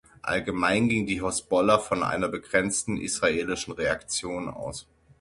[0.23, 4.87] Allgemein ging die Hisbollah von einer begrenzten israelischen Reaktion aus.